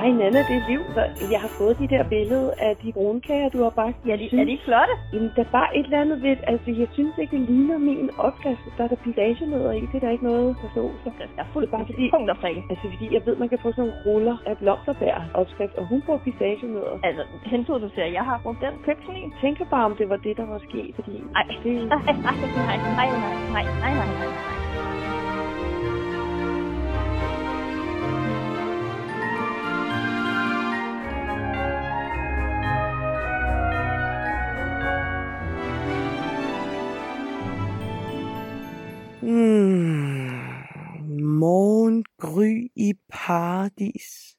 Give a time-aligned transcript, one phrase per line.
[0.00, 0.82] Ej, Nana, det er Liv.
[1.34, 3.96] Jeg har fået de der billede af de brunkager, du har bagt.
[4.06, 4.94] Ja, de, synes, er de flotte?
[5.12, 8.10] Jamen, der er bare et eller andet ved, altså jeg synes ikke, det ligner min
[8.26, 8.60] opskrift.
[8.76, 11.08] Der er der pistagenødder i, det er der ikke noget forståelse.
[11.36, 12.36] Der er fuldt bare fordi, punkt og.
[12.72, 16.02] Altså fordi jeg ved, man kan få sådan nogle ruller af blomsterbær opskrift, og hun
[16.06, 16.96] bruger pistagenødder.
[17.08, 17.22] Altså,
[17.52, 19.24] hentede du til, jeg har brugt den køkken i?
[19.40, 21.14] Tænker bare, om det var det, der var sket, fordi...
[21.36, 21.74] Ej, det...
[21.88, 22.36] nej, nej,
[22.68, 23.08] nej, nej,
[23.56, 24.50] nej, nej, nej, nej.
[42.76, 44.36] I paradis.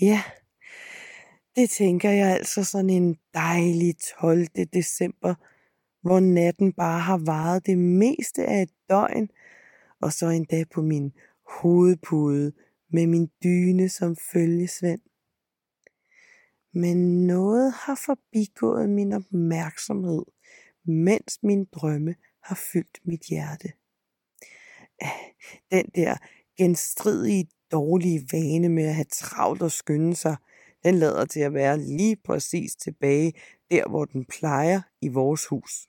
[0.00, 0.22] Ja,
[1.56, 4.46] det tænker jeg altså sådan en dejlig 12.
[4.72, 5.34] december,
[6.02, 9.28] hvor natten bare har varet det meste af et døgn,
[10.00, 11.12] og så endda på min
[11.60, 12.52] hovedpude
[12.92, 15.00] med min dyne som følgesvend.
[16.74, 20.22] Men noget har forbigået min opmærksomhed,
[20.84, 23.72] mens min drømme har fyldt mit hjerte.
[25.00, 25.32] Ah,
[25.70, 26.16] den der
[26.60, 30.36] genstridige dårlige vane med at have travlt og skynde sig,
[30.84, 33.32] den lader til at være lige præcis tilbage
[33.70, 35.88] der, hvor den plejer i vores hus.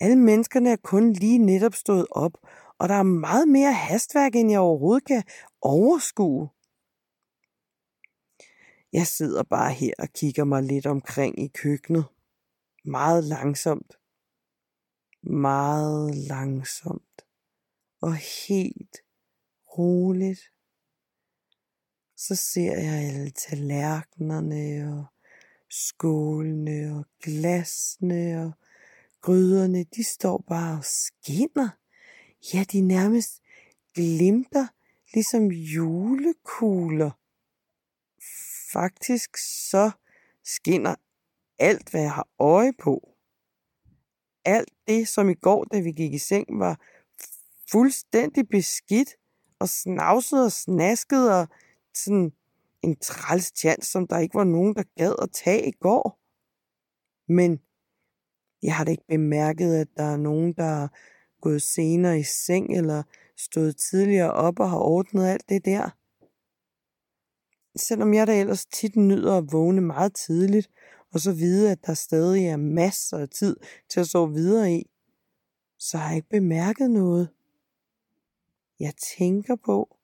[0.00, 2.32] Alle menneskerne er kun lige netop stået op,
[2.78, 5.22] og der er meget mere hastværk, end jeg overhovedet kan
[5.60, 6.48] overskue.
[8.92, 12.04] Jeg sidder bare her og kigger mig lidt omkring i køkkenet.
[12.84, 13.98] Meget langsomt.
[15.22, 17.26] Meget langsomt.
[18.00, 18.96] Og helt
[19.78, 20.40] roligt.
[22.16, 25.06] Så ser jeg alle tallerkenerne og
[25.70, 28.52] skålene og glasene og
[29.20, 31.68] gryderne, de står bare og skinner.
[32.54, 33.42] Ja, de nærmest
[33.94, 34.66] glimter,
[35.14, 37.10] ligesom julekugler.
[38.72, 39.36] Faktisk
[39.70, 39.90] så
[40.44, 40.94] skinner
[41.58, 43.08] alt, hvad jeg har øje på.
[44.44, 46.80] Alt det, som i går, da vi gik i seng, var
[47.70, 49.16] fuldstændig beskidt
[49.62, 51.48] og snavset og snasket og
[51.94, 52.32] sådan
[52.82, 56.18] en træls chance, som der ikke var nogen, der gad at tage i går.
[57.32, 57.60] Men
[58.62, 60.88] jeg har da ikke bemærket, at der er nogen, der er
[61.40, 63.02] gået senere i seng eller
[63.36, 65.90] stået tidligere op og har ordnet alt det der.
[67.76, 70.70] Selvom jeg da ellers tit nyder at vågne meget tidligt,
[71.12, 73.56] og så vide, at der stadig er masser af tid
[73.90, 74.90] til at sove videre i,
[75.78, 77.28] så har jeg ikke bemærket noget.
[78.82, 79.96] Jeg tænker på,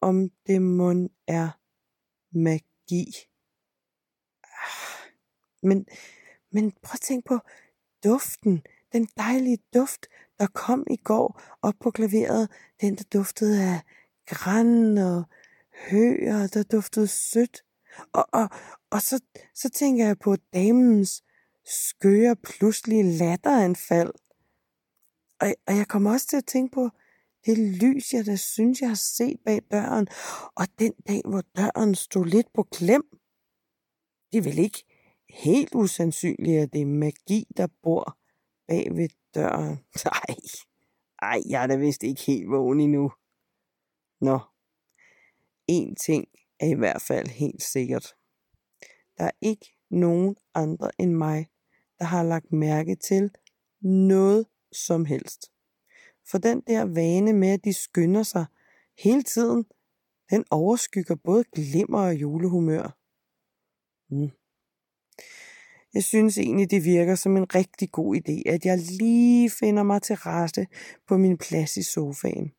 [0.00, 1.48] om det mon er
[2.30, 3.04] magi.
[4.44, 5.12] Ah,
[5.62, 5.86] men,
[6.50, 7.38] men prøv at tænke på
[8.04, 10.06] duften, den dejlige duft,
[10.38, 13.80] der kom i går op på klaveret, den der duftede af
[14.26, 15.24] græn og
[15.90, 17.64] hø, og der duftede sødt.
[18.12, 18.48] Og, og,
[18.90, 19.20] og så,
[19.54, 21.24] så tænker jeg på damens
[21.64, 24.12] skøre pludselige latteranfald.
[25.40, 26.90] Og, og jeg kommer også til at tænke på
[27.46, 30.08] det lys, jeg da synes, jeg har set bag døren,
[30.54, 33.02] og den dag, hvor døren stod lidt på klem.
[34.32, 34.84] Det er vel ikke
[35.28, 38.18] helt usandsynligt, at det er magi, der bor
[38.68, 39.78] bag ved døren.
[40.04, 40.36] Nej,
[41.22, 43.12] ej, jeg er da vist ikke helt vågen endnu.
[44.20, 44.38] Nå,
[45.66, 46.28] en ting
[46.60, 48.14] er i hvert fald helt sikkert.
[49.18, 51.48] Der er ikke nogen andre end mig,
[51.98, 53.30] der har lagt mærke til
[53.80, 55.50] noget som helst.
[56.30, 58.46] For den der vane med, at de skynder sig
[58.98, 59.64] hele tiden,
[60.30, 62.96] den overskygger både glimmer og julehumør.
[64.10, 64.30] Mm.
[65.94, 70.02] Jeg synes egentlig, det virker som en rigtig god idé, at jeg lige finder mig
[70.02, 70.66] til rette
[71.08, 72.52] på min plads i sofaen.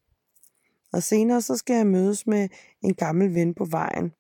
[0.94, 2.50] Og senere så skal jeg mødes med
[2.82, 4.12] en gammel ven på vejen.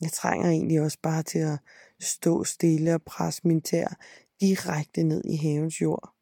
[0.00, 1.58] Jeg trænger egentlig også bare til at
[2.00, 3.96] stå stille og presse min tær
[4.40, 6.19] direkte ned i havens jord.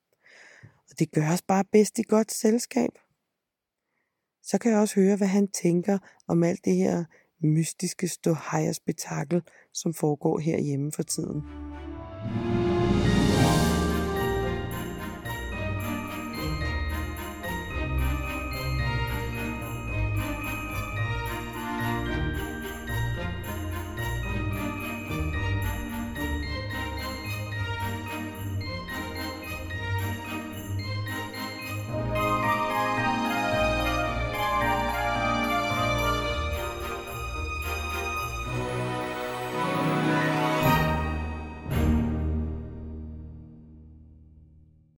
[0.98, 2.91] Det gøres bare bedst i godt selskab.
[4.42, 7.05] Så kan jeg også høre, hvad han tænker om alt det her
[7.43, 9.43] mystiske ståhejers spektakel,
[9.75, 11.68] som foregår herhjemme for tiden.